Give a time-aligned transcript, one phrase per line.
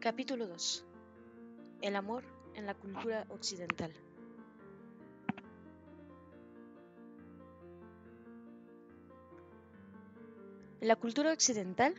[0.00, 0.84] Capítulo 2.
[1.80, 2.22] El amor
[2.54, 3.92] en la cultura occidental.
[10.80, 11.94] En la cultura occidental,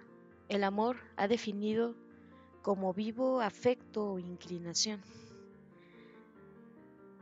[0.47, 1.95] el amor ha definido
[2.61, 5.01] como vivo afecto o inclinación.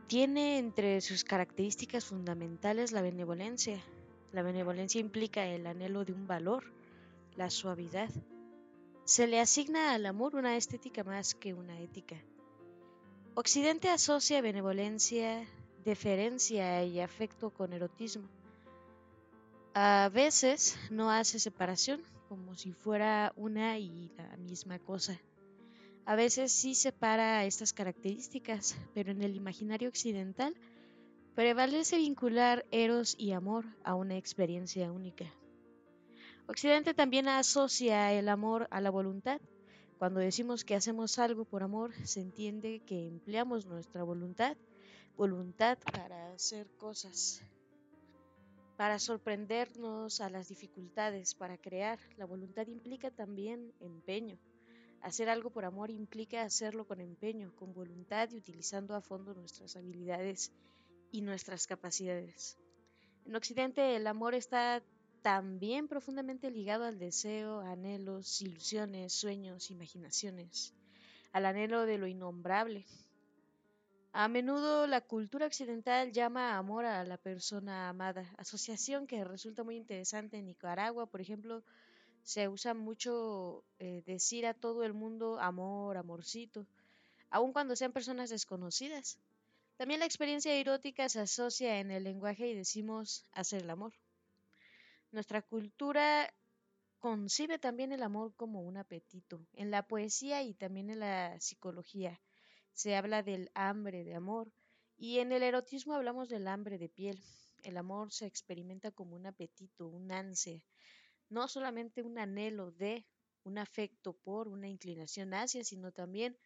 [0.06, 3.82] Tiene entre sus características fundamentales la benevolencia.
[4.30, 6.64] La benevolencia implica el anhelo de un valor,
[7.34, 8.10] la suavidad,
[9.06, 12.16] se le asigna al amor una estética más que una ética.
[13.34, 15.46] Occidente asocia benevolencia,
[15.84, 18.28] deferencia y afecto con erotismo.
[19.74, 25.16] A veces no hace separación, como si fuera una y la misma cosa.
[26.04, 30.56] A veces sí separa estas características, pero en el imaginario occidental
[31.36, 35.26] prevalece vincular eros y amor a una experiencia única.
[36.48, 39.40] Occidente también asocia el amor a la voluntad.
[39.98, 44.56] Cuando decimos que hacemos algo por amor, se entiende que empleamos nuestra voluntad,
[45.16, 47.42] voluntad para hacer cosas,
[48.76, 51.98] para sorprendernos a las dificultades, para crear.
[52.16, 54.38] La voluntad implica también empeño.
[55.00, 59.74] Hacer algo por amor implica hacerlo con empeño, con voluntad y utilizando a fondo nuestras
[59.74, 60.52] habilidades
[61.10, 62.56] y nuestras capacidades.
[63.24, 64.80] En Occidente el amor está
[65.26, 70.72] también profundamente ligado al deseo, anhelos, ilusiones, sueños, imaginaciones,
[71.32, 72.86] al anhelo de lo innombrable.
[74.12, 79.74] A menudo la cultura occidental llama amor a la persona amada, asociación que resulta muy
[79.74, 81.64] interesante en Nicaragua, por ejemplo,
[82.22, 86.68] se usa mucho eh, decir a todo el mundo amor, amorcito,
[87.30, 89.18] aun cuando sean personas desconocidas.
[89.76, 93.92] También la experiencia erótica se asocia en el lenguaje y decimos hacer el amor.
[95.16, 96.30] Nuestra cultura
[96.98, 99.46] concibe también el amor como un apetito.
[99.54, 102.20] En la poesía y también en la psicología
[102.74, 104.52] se habla del hambre de amor
[104.98, 107.18] y en el erotismo hablamos del hambre de piel.
[107.62, 110.62] El amor se experimenta como un apetito, un ansia,
[111.30, 113.06] no solamente un anhelo de,
[113.42, 116.36] un afecto por, una inclinación hacia, sino también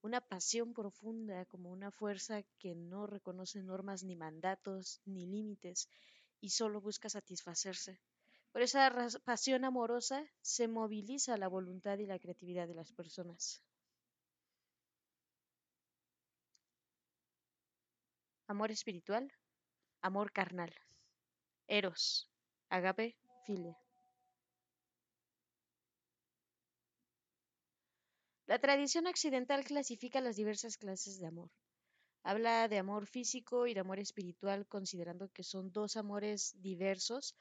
[0.00, 5.90] una pasión profunda como una fuerza que no reconoce normas ni mandatos ni límites
[6.40, 8.00] y solo busca satisfacerse.
[8.54, 8.82] Por esa
[9.24, 13.60] pasión amorosa se moviliza la voluntad y la creatividad de las personas.
[18.46, 19.32] Amor espiritual,
[20.02, 20.72] amor carnal,
[21.66, 22.30] eros,
[22.70, 23.76] agape, filia.
[28.46, 31.50] La tradición occidental clasifica las diversas clases de amor.
[32.22, 37.34] Habla de amor físico y de amor espiritual, considerando que son dos amores diversos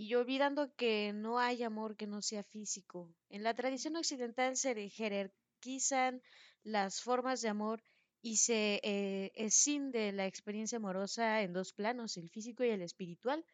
[0.00, 3.12] y olvidando que no hay amor que no sea físico.
[3.30, 6.22] En la tradición occidental se jerarquizan
[6.62, 7.82] las formas de amor
[8.22, 13.44] y se eh, escinde la experiencia amorosa en dos planos, el físico y el espiritual,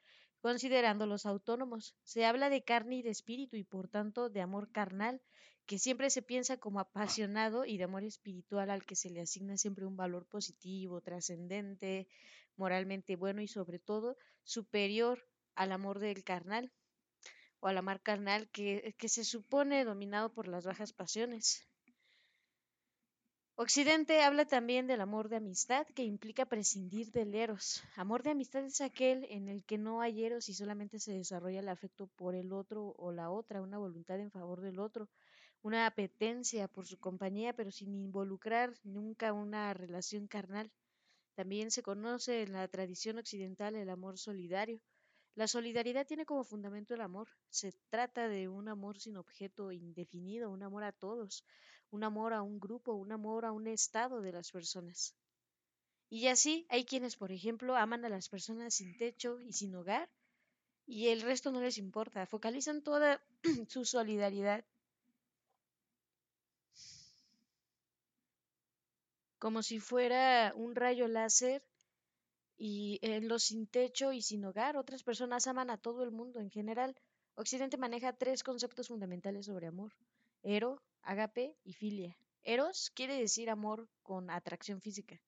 [0.42, 1.96] considerándolos autónomos.
[2.02, 5.22] Se habla de carne y de espíritu y por tanto de amor carnal,
[5.64, 9.56] que siempre se piensa como apasionado y de amor espiritual al que se le asigna
[9.56, 12.06] siempre un valor positivo, trascendente,
[12.56, 16.72] moralmente bueno y sobre todo superior al amor del carnal
[17.60, 21.66] o al amar carnal que, que se supone dominado por las bajas pasiones.
[23.56, 27.84] Occidente habla también del amor de amistad que implica prescindir del eros.
[27.94, 31.60] Amor de amistad es aquel en el que no hay eros y solamente se desarrolla
[31.60, 35.08] el afecto por el otro o la otra, una voluntad en favor del otro,
[35.62, 40.72] una apetencia por su compañía, pero sin involucrar nunca una relación carnal.
[41.36, 44.80] También se conoce en la tradición occidental el amor solidario.
[45.34, 47.28] La solidaridad tiene como fundamento el amor.
[47.50, 51.44] Se trata de un amor sin objeto indefinido, un amor a todos,
[51.90, 55.14] un amor a un grupo, un amor a un estado de las personas.
[56.08, 60.08] Y así hay quienes, por ejemplo, aman a las personas sin techo y sin hogar
[60.86, 63.22] y el resto no les importa, focalizan toda
[63.68, 64.64] su solidaridad
[69.38, 71.62] como si fuera un rayo láser
[72.56, 74.76] y en los sin techo y sin hogar.
[74.76, 76.94] Otras personas aman a todo el mundo en general.
[77.34, 79.92] Occidente maneja tres conceptos fundamentales sobre amor:
[80.42, 82.16] ero, agape y filia.
[82.42, 85.20] Eros quiere decir amor con atracción física.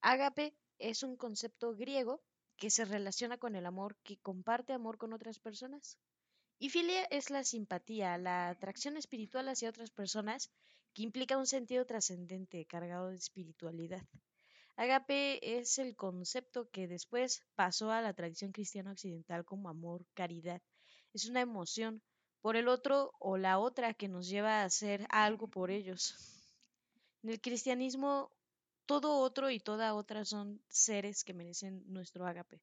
[0.00, 2.20] Agape es un concepto griego
[2.56, 5.98] que se relaciona con el amor que comparte amor con otras personas.
[6.58, 10.50] Y filia es la simpatía, la atracción espiritual hacia otras personas
[10.92, 14.02] que implica un sentido trascendente cargado de espiritualidad.
[14.76, 20.60] Agape es el concepto que después pasó a la tradición cristiana occidental como amor, caridad.
[21.12, 22.02] Es una emoción
[22.40, 26.14] por el otro o la otra que nos lleva a hacer algo por ellos.
[27.22, 28.32] En el cristianismo,
[28.86, 32.60] todo otro y toda otra son seres que merecen nuestro ágape,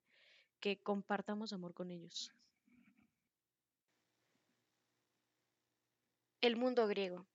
[0.60, 2.32] que compartamos amor con ellos.
[6.42, 7.26] El mundo griego,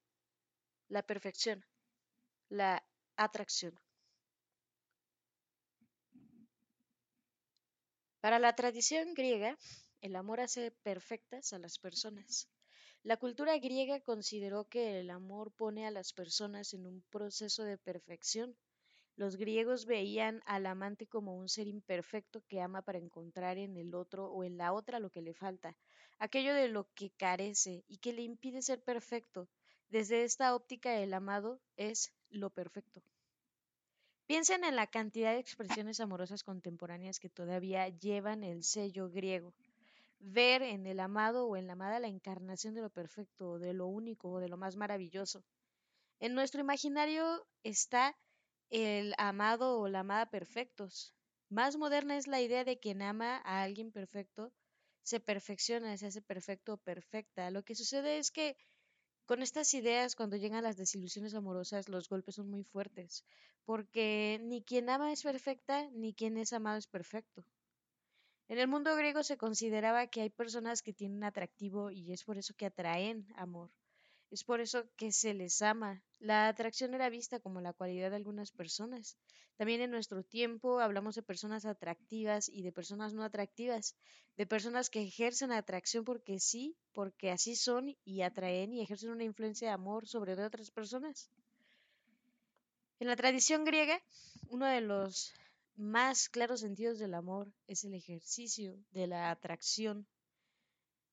[0.88, 1.64] la perfección,
[2.48, 2.84] la
[3.16, 3.78] atracción.
[8.26, 9.56] Para la tradición griega,
[10.00, 12.48] el amor hace perfectas a las personas.
[13.04, 17.78] La cultura griega consideró que el amor pone a las personas en un proceso de
[17.78, 18.56] perfección.
[19.14, 23.94] Los griegos veían al amante como un ser imperfecto que ama para encontrar en el
[23.94, 25.76] otro o en la otra lo que le falta,
[26.18, 29.48] aquello de lo que carece y que le impide ser perfecto.
[29.88, 33.04] Desde esta óptica el amado es lo perfecto.
[34.26, 39.54] Piensen en la cantidad de expresiones amorosas contemporáneas que todavía llevan el sello griego
[40.18, 43.86] ver en el amado o en la amada la encarnación de lo perfecto, de lo
[43.86, 45.44] único o de lo más maravilloso.
[46.20, 48.16] En nuestro imaginario está
[48.70, 51.14] el amado o la amada perfectos.
[51.48, 54.52] Más moderna es la idea de quien ama a alguien perfecto
[55.02, 57.48] se perfecciona, se hace perfecto o perfecta.
[57.52, 58.56] Lo que sucede es que
[59.26, 63.24] con estas ideas, cuando llegan las desilusiones amorosas, los golpes son muy fuertes,
[63.64, 67.44] porque ni quien ama es perfecta, ni quien es amado es perfecto.
[68.48, 72.38] En el mundo griego se consideraba que hay personas que tienen atractivo y es por
[72.38, 73.70] eso que atraen amor.
[74.30, 76.02] Es por eso que se les ama.
[76.18, 79.16] La atracción era vista como la cualidad de algunas personas.
[79.56, 83.94] También en nuestro tiempo hablamos de personas atractivas y de personas no atractivas,
[84.36, 89.24] de personas que ejercen atracción porque sí, porque así son y atraen y ejercen una
[89.24, 91.30] influencia de amor sobre otras personas.
[92.98, 94.02] En la tradición griega,
[94.48, 95.32] uno de los
[95.76, 100.06] más claros sentidos del amor es el ejercicio de la atracción.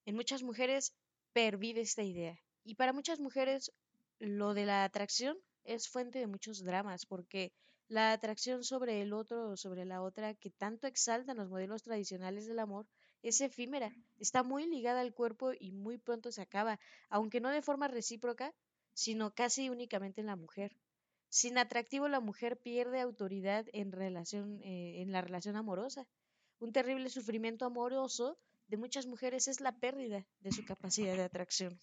[0.06, 0.94] En muchas mujeres
[1.32, 3.72] pervive esta idea y para muchas mujeres
[4.20, 7.52] lo de la atracción es fuente de muchos dramas porque
[7.88, 12.48] la atracción sobre el otro o sobre la otra que tanto exaltan los modelos tradicionales
[12.48, 12.88] del amor
[13.22, 16.80] es efímera, está muy ligada al cuerpo y muy pronto se acaba,
[17.10, 18.54] aunque no de forma recíproca,
[18.94, 20.76] sino casi únicamente en la mujer.
[21.30, 26.06] Sin atractivo la mujer pierde autoridad en, relación, eh, en la relación amorosa.
[26.60, 28.38] Un terrible sufrimiento amoroso
[28.68, 31.80] de muchas mujeres es la pérdida de su capacidad de atracción.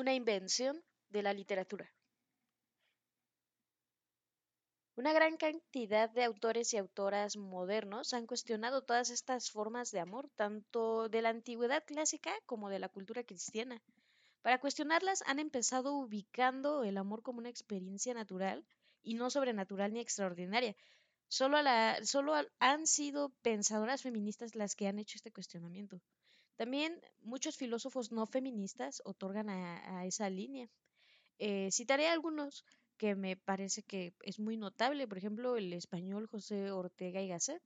[0.00, 1.92] Una invención de la literatura.
[4.96, 10.30] Una gran cantidad de autores y autoras modernos han cuestionado todas estas formas de amor,
[10.36, 13.82] tanto de la antigüedad clásica como de la cultura cristiana.
[14.40, 18.64] Para cuestionarlas han empezado ubicando el amor como una experiencia natural
[19.02, 20.74] y no sobrenatural ni extraordinaria.
[21.28, 21.58] Solo,
[22.58, 26.00] han sido pensadoras feministas las que han hecho este cuestionamiento.
[26.60, 30.68] También muchos filósofos no feministas otorgan a, esa línea.
[31.38, 32.66] Eh, citaré algunos
[32.98, 37.62] que me parece que es muy notable, por ejemplo, el español José Ortega y Gasset,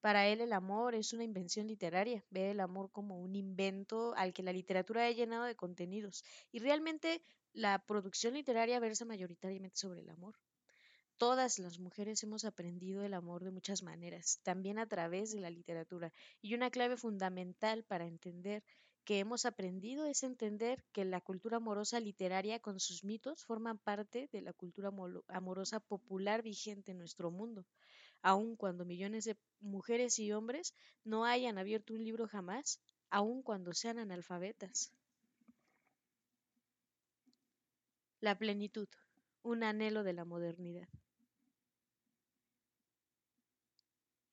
[0.00, 4.32] para él el amor es una invención literaria, ve el amor como un invento al
[4.32, 6.22] que la literatura ha llenado de contenidos
[6.52, 10.36] y realmente la producción literaria versa mayoritariamente sobre el amor.
[11.18, 15.50] Todas las mujeres hemos aprendido el amor de muchas maneras, también a través de la
[15.50, 18.62] literatura, y una clave fundamental para entender
[19.04, 24.28] que hemos aprendido es entender que la cultura amorosa literaria con sus mitos forman parte
[24.32, 24.90] de la cultura
[25.28, 27.64] amorosa popular vigente en nuestro mundo
[28.22, 30.74] aun cuando millones de mujeres y hombres
[31.04, 34.92] no hayan abierto un libro jamás, aun cuando sean analfabetas.
[38.20, 38.88] La plenitud,
[39.42, 40.88] un anhelo de la modernidad.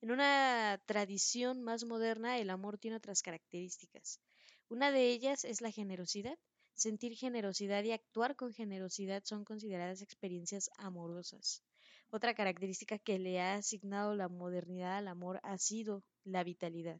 [0.03, 4.19] En una tradición más moderna, el amor tiene otras características.
[4.67, 6.37] Una de ellas es la generosidad.
[6.73, 11.63] Sentir generosidad y actuar con generosidad son consideradas experiencias amorosas.
[12.09, 16.99] Otra característica que le ha asignado la modernidad al amor ha sido la vitalidad.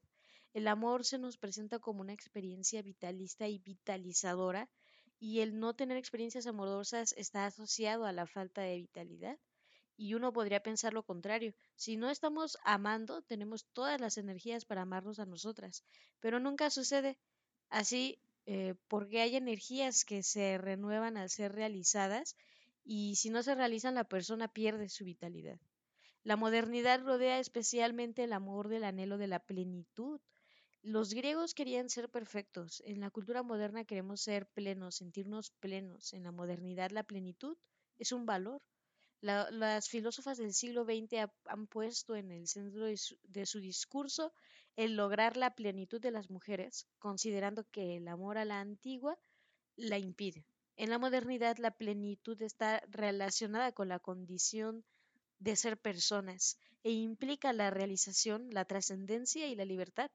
[0.54, 4.70] El amor se nos presenta como una experiencia vitalista y vitalizadora
[5.20, 9.38] y el no tener experiencias amorosas está asociado a la falta de vitalidad.
[9.96, 11.54] Y uno podría pensar lo contrario.
[11.76, 15.84] Si no estamos amando, tenemos todas las energías para amarnos a nosotras,
[16.20, 17.18] pero nunca sucede
[17.70, 22.36] así eh, porque hay energías que se renuevan al ser realizadas
[22.84, 25.60] y si no se realizan la persona pierde su vitalidad.
[26.24, 30.22] La modernidad rodea especialmente el amor del anhelo de la plenitud.
[30.82, 32.82] Los griegos querían ser perfectos.
[32.86, 36.14] En la cultura moderna queremos ser plenos, sentirnos plenos.
[36.14, 37.58] En la modernidad la plenitud
[37.98, 38.62] es un valor.
[39.24, 44.34] Las filósofas del siglo XX han puesto en el centro de su, discurso
[44.76, 49.18] el lograr la plenitud de las mujeres, considerando que el amor a la antigua
[49.78, 50.46] la impide.
[50.76, 54.84] En la modernidad la plenitud está relacionada con la condición
[55.40, 60.12] de ser personas e implica la realización, la trascendencia y la libertad,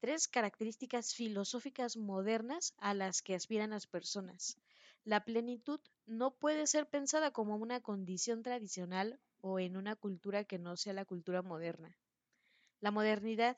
[0.00, 4.58] tres características filosóficas modernas a las que aspiran las personas.
[5.04, 10.58] La plenitud no puede ser pensada como una condición tradicional o en una cultura que
[10.58, 11.96] no sea la cultura moderna.
[12.80, 13.56] La modernidad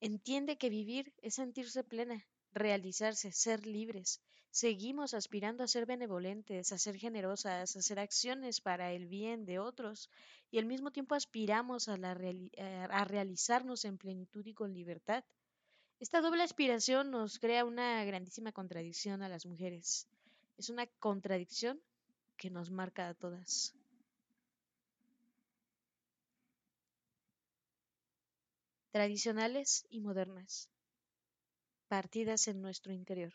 [0.00, 4.20] entiende que vivir es sentirse plena, realizarse, ser libres.
[4.50, 9.58] Seguimos aspirando a ser benevolentes, a ser generosas, a hacer acciones para el bien de
[9.58, 10.10] otros
[10.50, 12.50] y al mismo tiempo aspiramos a, eh,
[12.90, 15.24] a realizarnos en plenitud y con libertad.
[15.98, 20.06] Esta doble aspiración nos crea una grandísima contradicción a las mujeres.
[20.58, 21.80] Es una contradicción
[22.36, 23.76] que nos marca a todas.
[28.90, 30.68] Tradicionales y modernas.
[31.86, 33.32] Partidas en nuestro interior.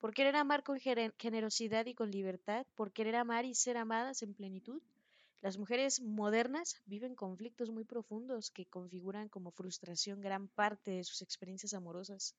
[0.00, 4.32] Por querer amar con generosidad y con libertad, por querer amar y ser amadas en
[4.32, 4.80] plenitud,
[5.42, 11.20] las mujeres modernas viven conflictos muy profundos que configuran como frustración gran parte de sus
[11.20, 12.34] experiencias amorosas.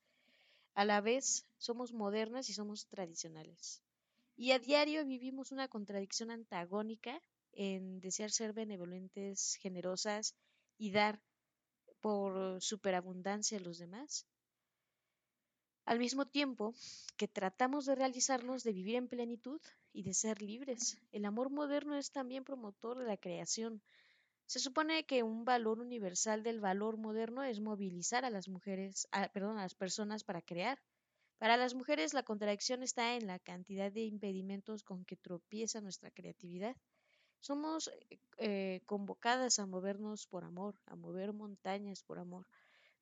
[0.75, 3.81] A la vez, somos modernas y somos tradicionales.
[4.35, 7.21] Y a diario vivimos una contradicción antagónica
[7.53, 10.35] en desear ser benevolentes, generosas
[10.77, 11.19] y dar
[12.01, 14.27] por superabundancia a los demás.
[15.85, 16.73] Al mismo tiempo
[17.15, 19.61] que tratamos de realizarnos, de vivir en plenitud
[19.93, 20.97] y de ser libres.
[21.11, 23.81] El amor moderno es también promotor de la creación.
[24.47, 29.57] Se supone que un valor universal del valor moderno es movilizar a las mujeres, perdón,
[29.57, 30.79] a las personas para crear.
[31.39, 36.11] Para las mujeres la contradicción está en la cantidad de impedimentos con que tropieza nuestra
[36.11, 36.75] creatividad.
[37.39, 37.91] Somos
[38.37, 42.47] eh, convocadas a movernos por amor, a mover montañas por amor.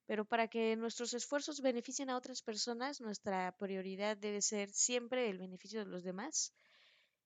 [0.06, 5.38] Pero para que nuestros esfuerzos beneficien a otras personas, nuestra prioridad debe ser siempre el
[5.38, 6.52] beneficio de los demás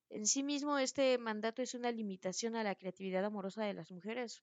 [0.09, 4.41] en sí mismo, este mandato es una limitación a la creatividad amorosa de las mujeres,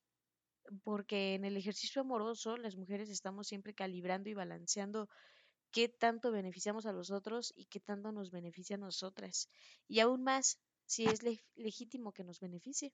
[0.84, 5.08] porque en el ejercicio amoroso las mujeres estamos siempre calibrando y balanceando
[5.70, 9.48] qué tanto beneficiamos a los otros y qué tanto nos beneficia a nosotras.
[9.88, 11.20] Y aún más, si es
[11.56, 12.92] legítimo que nos beneficie.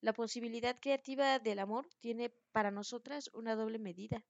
[0.00, 4.24] La posibilidad creativa del amor tiene para nosotras una doble medida.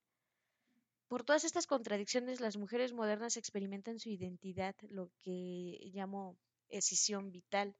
[1.09, 6.39] Por todas estas contradicciones, las mujeres modernas experimentan su identidad, lo que llamo
[6.69, 7.75] escisión vital.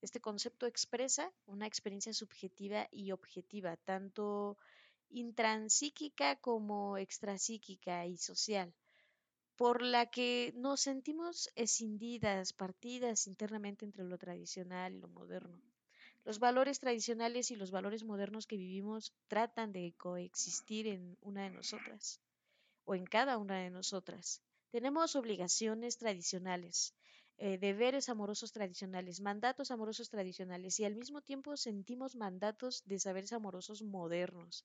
[0.00, 4.58] Este concepto expresa una experiencia subjetiva y objetiva, tanto
[5.10, 8.74] intransíquica como extrapsíquica y social,
[9.56, 15.60] por la que nos sentimos escindidas, partidas internamente entre lo tradicional y lo moderno.
[16.24, 21.50] Los valores tradicionales y los valores modernos que vivimos tratan de coexistir en una de
[21.50, 22.20] nosotras
[22.84, 24.40] o en cada una de nosotras.
[24.70, 26.94] Tenemos obligaciones tradicionales,
[27.38, 33.32] eh, deberes amorosos tradicionales, mandatos amorosos tradicionales y al mismo tiempo sentimos mandatos de saberes
[33.32, 34.64] amorosos modernos.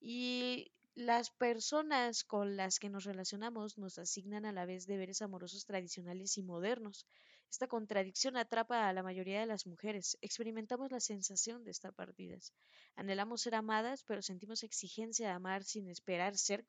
[0.00, 5.64] Y las personas con las que nos relacionamos nos asignan a la vez deberes amorosos
[5.64, 7.06] tradicionales y modernos.
[7.50, 10.18] Esta contradicción atrapa a la mayoría de las mujeres.
[10.20, 12.52] Experimentamos la sensación de estar partidas.
[12.96, 16.64] Anhelamos ser amadas, pero sentimos exigencia de amar sin esperar ser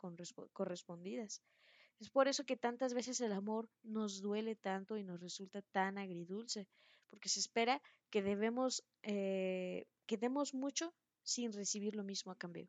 [0.53, 1.41] correspondidas.
[2.01, 5.99] Es por eso que tantas veces el amor nos duele tanto y nos resulta tan
[5.99, 6.67] agridulce,
[7.11, 7.79] porque se espera
[8.09, 12.67] que debemos, eh, que demos mucho sin recibir lo mismo a cambio.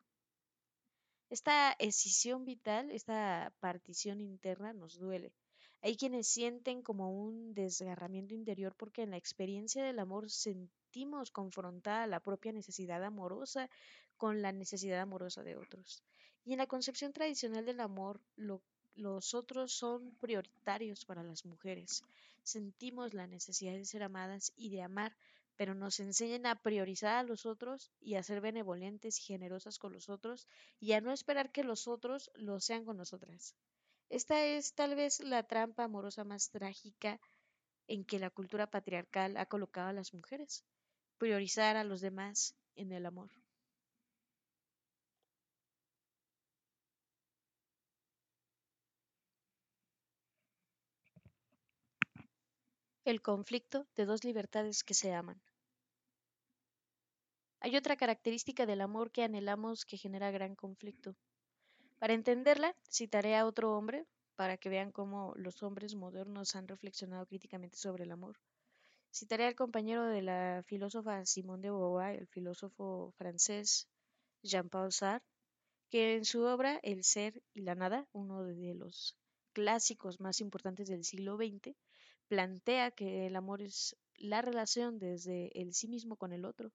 [1.30, 5.32] Esta escisión vital, esta partición interna nos duele.
[5.80, 12.06] Hay quienes sienten como un desgarramiento interior porque en la experiencia del amor sentimos confrontada
[12.06, 13.70] la propia necesidad amorosa
[14.18, 16.02] con la necesidad amorosa de otros.
[16.44, 18.62] Y en la concepción tradicional del amor, lo
[18.94, 22.04] los otros son prioritarios para las mujeres.
[22.42, 25.16] Sentimos la necesidad de ser amadas y de amar,
[25.56, 29.92] pero nos enseñan a priorizar a los otros y a ser benevolentes y generosas con
[29.92, 30.46] los otros
[30.80, 33.54] y a no esperar que los otros lo sean con nosotras.
[34.08, 37.20] Esta es tal vez la trampa amorosa más trágica
[37.86, 40.64] en que la cultura patriarcal ha colocado a las mujeres,
[41.18, 43.30] priorizar a los demás en el amor.
[53.04, 55.42] El conflicto de dos libertades que se aman.
[57.58, 61.16] Hay otra característica del amor que anhelamos que genera gran conflicto.
[61.98, 64.06] Para entenderla, citaré a otro hombre
[64.36, 68.38] para que vean cómo los hombres modernos han reflexionado críticamente sobre el amor.
[69.12, 73.88] Citaré al compañero de la filósofa Simone de Beauvoir, el filósofo francés
[74.44, 75.28] Jean-Paul Sartre,
[75.90, 79.16] que en su obra El ser y la nada, uno de los
[79.52, 81.74] clásicos más importantes del siglo XX,
[82.32, 86.72] plantea que el amor es la relación desde el sí mismo con el otro.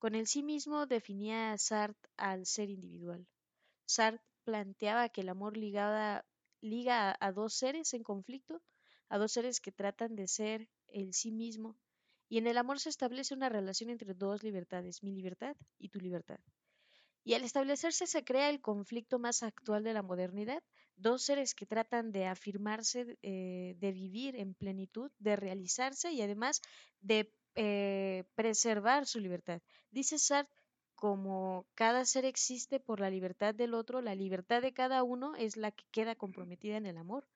[0.00, 3.24] Con el sí mismo definía Sartre al ser individual.
[3.86, 6.24] Sartre planteaba que el amor ligaba,
[6.60, 8.60] liga a dos seres en conflicto,
[9.08, 11.76] a dos seres que tratan de ser el sí mismo,
[12.28, 16.00] y en el amor se establece una relación entre dos libertades, mi libertad y tu
[16.00, 16.40] libertad.
[17.22, 20.60] Y al establecerse se crea el conflicto más actual de la modernidad,
[20.96, 26.62] dos seres que tratan de afirmarse, eh, de vivir en plenitud, de realizarse y además
[27.00, 29.60] de eh, preservar su libertad.
[29.90, 30.56] Dice Sartre,
[30.94, 35.56] como cada ser existe por la libertad del otro, la libertad de cada uno es
[35.56, 37.26] la que queda comprometida en el amor.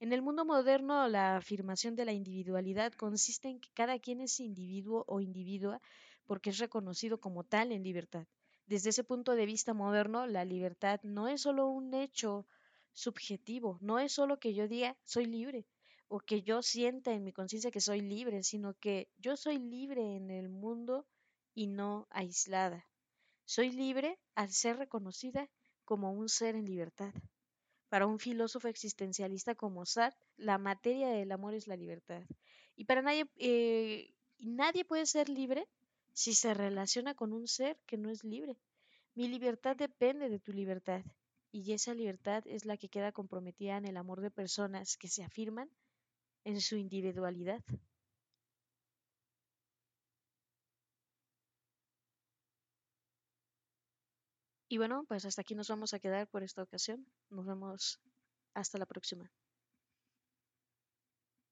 [0.00, 4.40] En el mundo moderno, la afirmación de la individualidad consiste en que cada quien es
[4.40, 5.82] individuo o individua
[6.24, 8.26] porque es reconocido como tal en libertad.
[8.66, 12.46] Desde ese punto de vista moderno, la libertad no es solo un hecho
[12.92, 15.66] subjetivo, no es solo que yo diga soy libre
[16.08, 20.16] o que yo sienta en mi conciencia que soy libre, sino que yo soy libre
[20.16, 21.06] en el mundo
[21.54, 22.84] y no aislada.
[23.44, 25.48] Soy libre al ser reconocida
[25.84, 27.14] como un ser en libertad.
[27.88, 32.22] Para un filósofo existencialista como Sartre, la materia del amor es la libertad.
[32.74, 35.68] Y para nadie, eh, nadie puede ser libre
[36.12, 38.56] si se relaciona con un ser que no es libre.
[39.14, 41.02] Mi libertad depende de tu libertad
[41.52, 45.24] y esa libertad es la que queda comprometida en el amor de personas que se
[45.24, 45.70] afirman
[46.44, 47.62] en su individualidad.
[54.68, 57.04] Y bueno, pues hasta aquí nos vamos a quedar por esta ocasión.
[57.28, 58.00] Nos vemos
[58.54, 59.30] hasta la próxima.